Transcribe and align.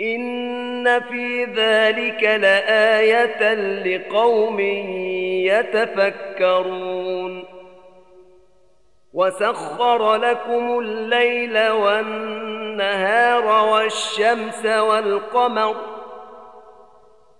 إن 0.00 1.00
في 1.00 1.44
ذلك 1.44 2.22
لآية 2.22 3.54
لقوم 3.54 4.60
يتفكرون 5.50 7.44
وسخر 9.12 10.14
لكم 10.16 10.78
الليل 10.78 11.68
والنهار 11.68 13.70
والشمس 13.72 14.66
والقمر 14.66 15.76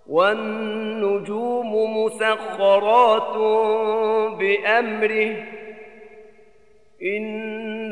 والنجوم 0.07 1.97
مسخرات 2.03 3.37
بأمره 4.37 5.35
إن 7.03 7.56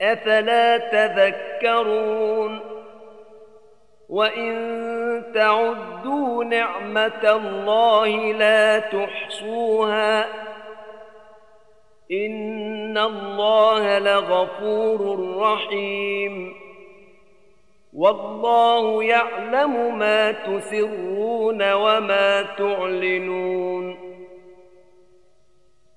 أفلا 0.00 0.78
تذكرون 0.78 2.60
وإن 4.08 4.52
تعدوا 5.34 6.44
نعمة 6.44 7.22
الله 7.24 8.32
لا 8.32 8.78
تحصوها 8.78 10.26
إن 12.12 12.98
الله 12.98 13.98
لغفور 13.98 15.36
رحيم 15.38 16.54
والله 17.92 19.04
يعلم 19.04 19.98
ما 19.98 20.32
تسرون 20.32 21.72
وما 21.72 22.42
تعلنون 22.42 24.05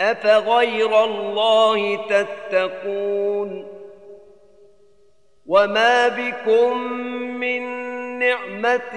أفغير 0.00 1.04
الله 1.04 1.96
تتقون 1.96 3.66
وما 5.46 6.08
بكم 6.08 6.82
من 7.40 7.62
نعمة 8.18 8.96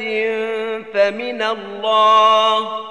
فمن 0.94 1.42
الله 1.42 2.88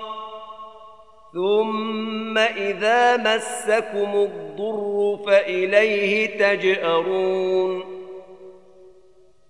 ثم 1.33 2.39
إذا 2.39 3.17
مسكم 3.17 4.15
الضر 4.15 5.19
فإليه 5.27 6.39
تجأرون 6.39 7.96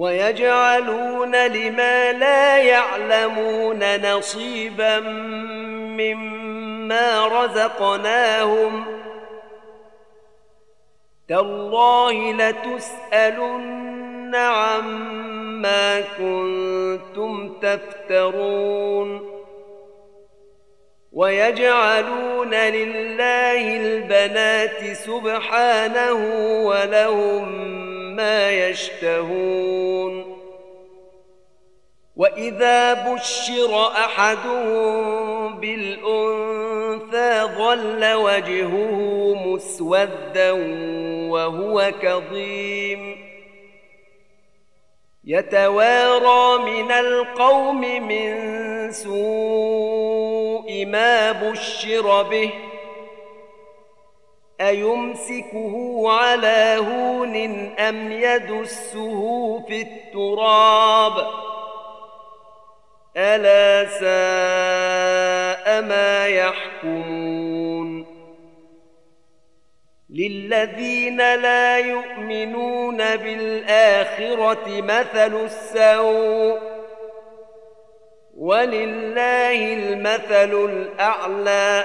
ويجعلون 0.00 1.46
لما 1.46 2.12
لا 2.12 2.58
يعلمون 2.58 4.12
نصيبا 4.12 5.00
مما 6.00 7.26
رزقناهم. 7.26 8.84
تالله 11.28 12.32
لتسألن 12.32 14.34
عما 14.34 16.00
كنتم 16.00 17.54
تفترون. 17.62 19.40
ويجعلون 21.12 22.54
لله 22.54 23.76
البنات 23.76 24.96
سبحانه 24.96 26.20
ولهم 26.64 27.99
يشتهون 28.50 30.40
وإذا 32.16 32.94
بشر 33.14 33.86
أحدهم 33.86 35.60
بالأنثى 35.60 37.42
ظل 37.58 38.12
وجهه 38.14 39.34
مسودا 39.46 40.52
وهو 41.30 41.92
كظيم 42.02 43.30
يتوارى 45.24 46.64
من 46.64 46.92
القوم 46.92 47.80
من 48.08 48.32
سوء 48.92 50.86
ما 50.86 51.32
بشر 51.32 52.22
به 52.22 52.50
أيمسكه 54.60 56.04
على 56.10 56.76
هون 56.78 57.36
أم 57.78 58.12
يدسه 58.12 59.58
في 59.68 59.82
التراب؟ 59.82 61.26
ألا 63.16 63.88
ساء 63.88 65.82
ما 65.82 66.26
يحكمون. 66.26 68.06
للذين 70.10 71.16
لا 71.16 71.78
يؤمنون 71.78 72.96
بالآخرة 72.96 74.66
مثل 74.66 75.44
السوء 75.44 76.58
ولله 78.36 79.72
المثل 79.74 80.54
الأعلى. 80.70 81.84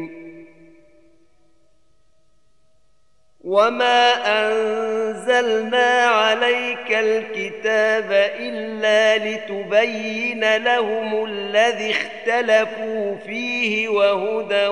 وما 3.43 4.13
انزلنا 4.25 6.05
عليك 6.05 6.91
الكتاب 6.91 8.31
الا 8.39 9.17
لتبين 9.17 10.57
لهم 10.57 11.25
الذي 11.25 11.91
اختلفوا 11.91 13.15
فيه 13.15 13.89
وهدى 13.89 14.67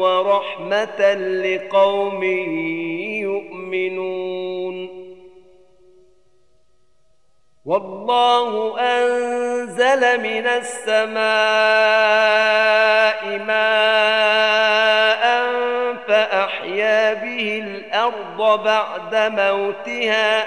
ورحمه 0.00 1.14
لقوم 1.14 2.24
يؤمنون 3.22 4.98
والله 7.64 8.80
انزل 8.80 10.20
من 10.20 10.46
السماء 10.46 11.18
ماء 13.38 15.27
فأحيا 16.18 17.14
به 17.14 17.62
الأرض 17.64 18.64
بعد 18.64 19.14
موتها. 19.14 20.46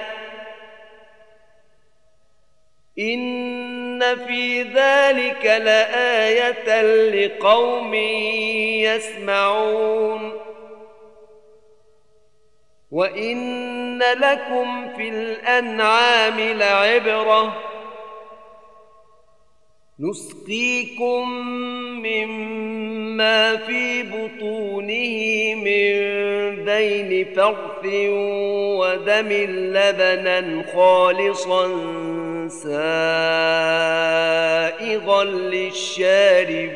إن 3.00 4.16
في 4.16 4.62
ذلك 4.62 5.46
لآية 5.46 6.82
لقوم 7.10 7.94
يسمعون. 8.84 10.40
وإن 12.92 14.00
لكم 14.00 14.94
في 14.98 15.10
الأنعام 15.10 16.40
لعبرة. 16.40 17.71
نسقيكم 20.02 21.30
مما 22.04 23.58
في 23.58 24.04
بطونه 24.04 25.56
من 25.56 25.92
بين 26.66 27.26
فرث 27.36 27.86
ودم 28.80 29.30
لبنا 29.48 30.64
خالصا 30.74 31.68
سائغا 32.48 32.84
للشاربين. 35.24 36.72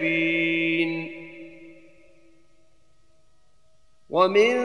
ومن 4.10 4.56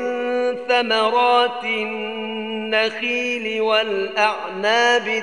ثمرات 0.68 1.64
النخيل 1.64 3.60
والأعناب 3.60 5.22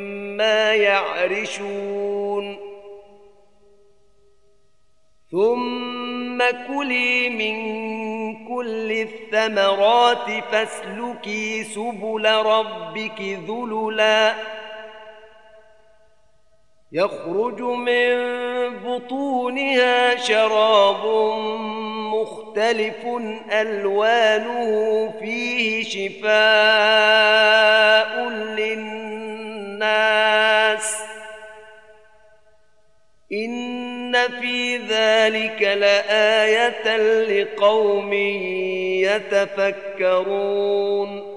يعرشون. 0.73 2.57
ثم 5.31 6.43
كلي 6.67 7.29
من 7.29 7.55
كل 8.47 8.91
الثمرات 8.91 10.43
فاسلكي 10.51 11.63
سبل 11.63 12.25
ربك 12.25 13.21
ذللا. 13.21 14.35
يخرج 16.93 17.61
من 17.61 18.15
بطونها 18.79 20.15
شراب 20.15 21.05
مختلف 22.13 23.05
ألوانه 23.51 25.13
فيه 25.19 25.83
شفاء 25.83 26.31
للناس 28.29 29.00
في 34.41 34.77
ذلك 34.77 35.61
لايه 35.61 36.97
لقوم 37.23 38.13
يتفكرون 40.03 41.31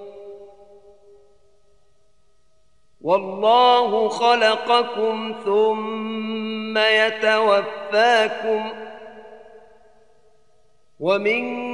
والله 3.00 4.08
خلقكم 4.08 5.34
ثم 5.44 6.78
يتوفاكم 6.78 8.72
ومنكم 11.00 11.73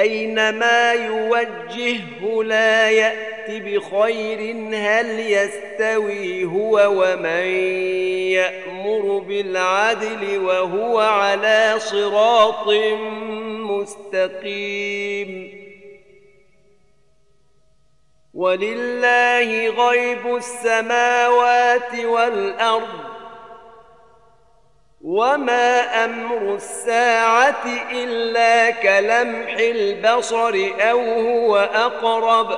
أينما 0.00 0.92
يوجهه 0.92 2.42
لا 2.44 2.90
يات 2.90 3.50
بخير 3.50 4.56
هل 4.74 5.20
يستوي 5.20 6.44
هو 6.44 6.90
ومن 6.90 7.46
يأمر 8.32 9.18
بالعدل 9.18 10.38
وهو 10.38 10.98
على 10.98 11.74
صراط 11.78 12.68
مستقيم؟ 13.70 15.56
ولله 18.34 19.68
غيب 19.68 20.36
السماوات 20.36 21.94
والأرض. 22.04 23.15
وما 25.06 26.04
أمر 26.04 26.54
الساعة 26.54 27.64
الا 27.92 28.70
كلمح 28.70 29.56
البصر 29.58 30.54
أو 30.80 31.00
هو 31.00 31.56
اقرب 31.56 32.50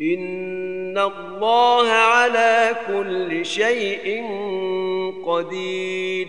ان 0.00 0.98
الله 0.98 1.88
على 1.88 2.76
كل 2.86 3.46
شيء 3.46 4.24
قدير 5.26 6.28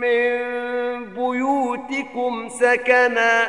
من 0.00 1.04
بيوتكم 1.14 2.48
سكنا 2.48 3.48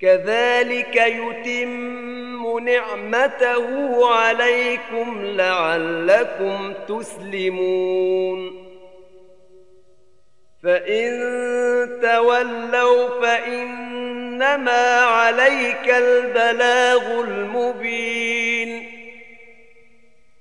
كذلك 0.00 0.96
يتم 0.96 2.58
نعمته 2.58 3.66
عليكم 4.14 5.24
لعلكم 5.24 6.74
تسلمون. 6.88 8.68
فإن 10.62 11.10
تولوا 12.02 13.20
فإنما 13.20 15.00
عليك 15.00 15.88
البلاغ 15.88 17.20
المبين. 17.20 18.97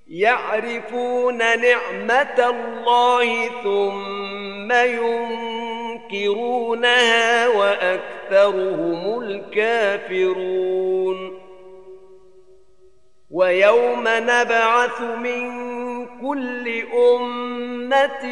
يعرفون 0.09 1.37
نعمة 1.37 2.49
الله 2.49 3.47
ثم 3.63 4.71
ينكرونها 6.11 7.47
وأكثرهم 7.47 9.19
الكافرون. 9.19 10.67
ويوم 13.31 14.03
نبعث 14.07 15.01
من 15.01 15.67
كل 16.05 16.83
أمة 16.93 18.23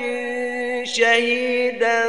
شهيدا 0.84 2.06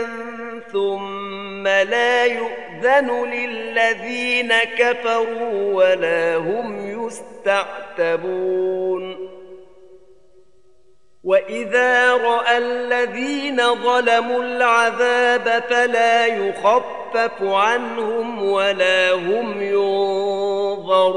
ثم 0.72 1.68
لا 1.68 2.24
يؤذن 2.24 3.24
للذين 3.24 4.52
كفروا 4.78 5.74
ولا 5.74 6.36
هم 6.36 7.06
يستعتبون. 7.06 8.85
وإذا 11.26 12.12
رأى 12.12 12.58
الذين 12.58 13.56
ظلموا 13.74 14.42
العذاب 14.42 15.62
فلا 15.68 16.26
يخفف 16.26 17.42
عنهم 17.42 18.50
ولا 18.50 19.12
هم 19.12 19.62
ينظرون 20.82 21.16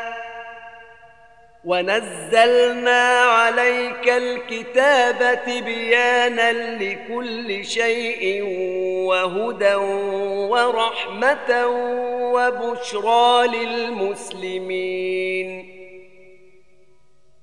ونزلنا 1.63 3.19
عليك 3.19 4.09
الكتاب 4.09 5.39
تبيانا 5.45 6.51
لكل 6.77 7.65
شيء 7.65 8.43
وهدى 9.07 9.75
ورحمه 10.49 11.67
وبشرى 12.33 13.47
للمسلمين 13.47 15.01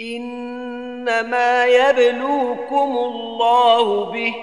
إنما 0.00 1.66
يبلوكم 1.66 2.98
الله 2.98 4.12
به 4.12 4.34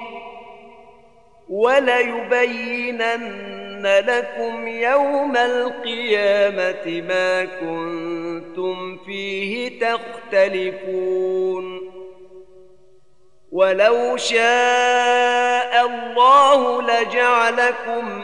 وليبينن 1.50 3.26
لكم 4.08 4.68
يوم 4.68 5.38
القيامة 5.38 7.02
ما 7.08 7.46
كنتم 7.46 8.98
فيه 8.98 9.80
تختلفون. 9.80 11.82
ولو 13.52 14.18
شاء 14.18 15.86
الله 15.86 16.82
لجعلكم 16.82 18.24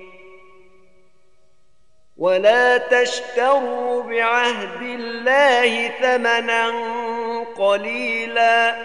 ولا 2.21 2.77
تشتروا 2.77 4.03
بعهد 4.03 4.81
الله 4.81 5.87
ثمنا 5.87 6.71
قليلا. 7.57 8.75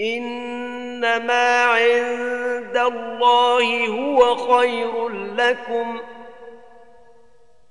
إنما 0.00 1.64
عند 1.64 2.76
الله 2.76 3.86
هو 3.86 4.36
خير 4.36 5.08
لكم 5.08 6.00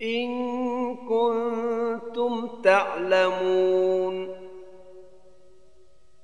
إن 0.01 0.29
كنتم 0.95 2.61
تعلمون. 2.63 4.36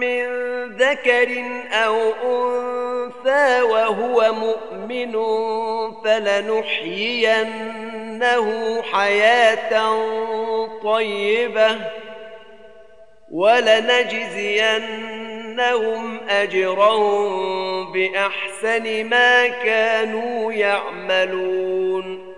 من 0.00 0.26
ذكر 0.76 1.44
أو 1.72 1.96
أنثى 2.24 3.62
وهو 3.62 4.32
مؤمن 4.32 5.12
فلنحيينه 6.04 7.56
حياة 8.82 9.96
طيبة 10.82 11.76
ولنجزينهم 13.32 14.60
أجرهم 16.28 17.92
بأحسن 17.92 19.04
ما 19.04 19.48
كانوا 19.48 20.52
يعملون. 20.52 22.36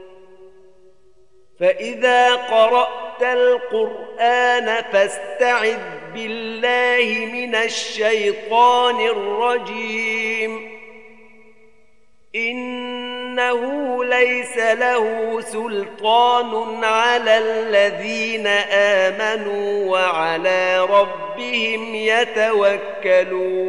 فإذا 1.60 2.34
قرأت 2.34 3.22
القرآن 3.22 4.82
فاستعذ 4.92 5.97
بالله 6.18 7.26
من 7.32 7.54
الشيطان 7.54 9.00
الرجيم. 9.00 10.70
إنه 12.34 14.04
ليس 14.04 14.56
له 14.56 15.40
سلطان 15.40 16.84
على 16.84 17.38
الذين 17.38 18.46
آمنوا 19.06 19.90
وعلى 19.90 20.80
ربهم 20.84 21.94
يتوكلون. 23.14 23.68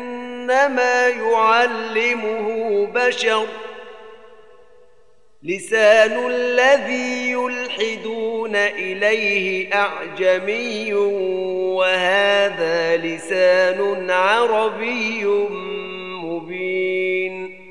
انما 0.51 1.07
يعلمه 1.07 2.85
بشر. 2.85 3.45
لسان 5.43 6.27
الذي 6.27 7.31
يلحدون 7.31 8.55
إليه 8.55 9.75
أعجمي 9.75 10.93
وهذا 11.73 12.97
لسان 12.97 14.11
عربي 14.11 15.25
مبين. 16.23 17.61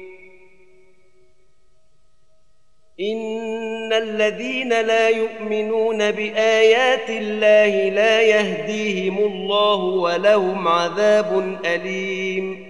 إن 3.01 3.93
الذين 3.93 4.81
لا 4.81 5.09
يؤمنون 5.09 6.11
بآيات 6.11 7.11
الله 7.11 7.89
لا 7.89 8.23
يهديهم 8.23 9.19
الله 9.19 9.77
ولهم 9.77 10.69
عذاب 10.69 11.59
أليم. 11.65 12.70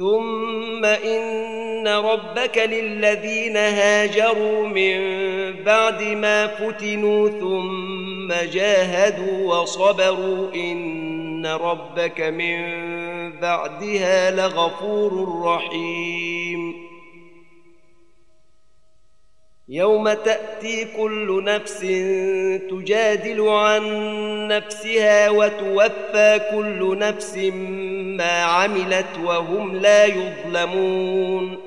ثم 0.00 0.84
ان 0.84 1.88
ربك 1.88 2.58
للذين 2.58 3.56
هاجروا 3.56 4.68
من 4.68 5.00
بعد 5.64 6.02
ما 6.02 6.46
فتنوا 6.46 7.28
ثم 7.28 8.32
جاهدوا 8.52 9.54
وصبروا 9.54 10.54
ان 10.54 11.46
ربك 11.46 12.20
من 12.20 12.60
بعدها 13.40 14.30
لغفور 14.30 15.42
رحيم. 15.44 16.90
يوم 19.68 20.12
تاتي 20.12 20.84
كل 20.96 21.44
نفس 21.44 21.80
تجادل 22.70 23.48
عن 23.48 23.82
نفسها 24.48 25.30
وتوفى 25.30 26.40
كل 26.50 26.98
نفس 26.98 27.36
ما 28.20 28.42
عملت 28.42 29.18
وهم 29.24 29.76
لا 29.76 30.04
يظلمون. 30.04 31.58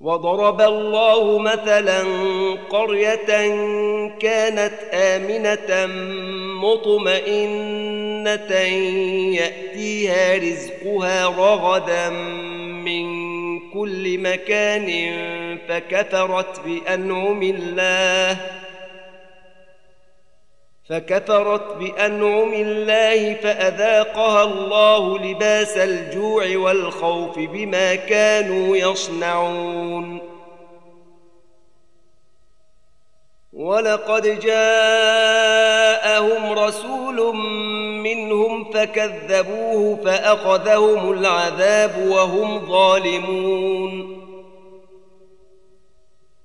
وضرب 0.00 0.60
الله 0.60 1.38
مثلا 1.38 2.02
قرية 2.70 3.30
كانت 4.20 4.74
آمنة 4.92 5.86
مطمئنة 6.62 8.52
يأتيها 9.40 10.36
رزقها 10.36 11.26
رغدا 11.26 12.10
من 12.88 13.04
كل 13.70 14.18
مكان 14.18 14.88
فكفرت 15.68 16.60
بأنعم 16.60 17.42
الله. 17.42 18.40
فكفرت 20.88 21.76
بأنعم 21.76 22.54
الله 22.54 23.34
فأذاقها 23.34 24.42
الله 24.42 25.18
لباس 25.18 25.76
الجوع 25.76 26.56
والخوف 26.56 27.38
بما 27.38 27.94
كانوا 27.94 28.76
يصنعون. 28.76 30.18
ولقد 33.52 34.40
جاءهم 34.40 34.82
رسول 36.52 37.36
منهم 38.02 38.70
فكذبوه 38.72 39.98
فأخذهم 40.04 41.12
العذاب 41.12 42.06
وهم 42.08 42.66
ظالمون. 42.66 44.21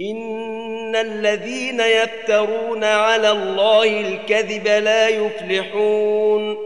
ان 0.00 0.96
الذين 0.96 1.80
يفترون 1.80 2.84
على 2.84 3.30
الله 3.30 4.00
الكذب 4.00 4.66
لا 4.66 5.08
يفلحون 5.08 6.56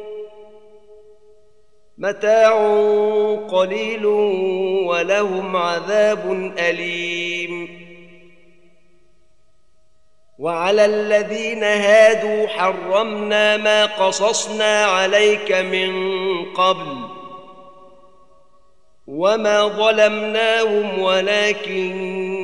متاع 1.98 2.56
قليل 3.50 4.06
ولهم 4.86 5.56
عذاب 5.56 6.52
اليم 6.58 7.84
وعلى 10.38 10.84
الذين 10.84 11.64
هادوا 11.64 12.46
حرمنا 12.46 13.56
ما 13.56 13.84
قصصنا 13.84 14.84
عليك 14.84 15.52
من 15.52 15.92
قبل 16.52 16.96
وما 19.06 19.68
ظلمناهم 19.68 20.98
ولكن 20.98 22.43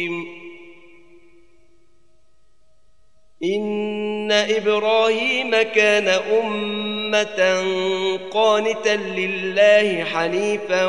إن 3.43 4.31
إبراهيم 4.31 5.61
كان 5.61 6.07
أمة 6.07 7.61
قانتا 8.31 8.95
لله 8.95 10.03
حنيفا 10.03 10.85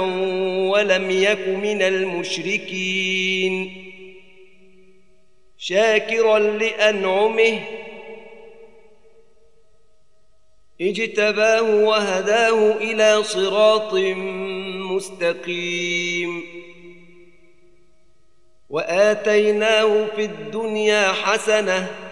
ولم 0.71 1.11
يك 1.11 1.49
من 1.49 1.83
المشركين. 1.83 3.73
شاكرا 5.59 6.39
لأنعمه. 6.39 7.59
اجتباه 10.81 11.63
وهداه 11.63 12.77
إلى 12.77 13.23
صراط 13.23 13.95
مستقيم. 14.91 16.43
وآتيناه 18.71 20.07
في 20.17 20.25
الدنيا 20.25 21.13
حسنة 21.13 22.12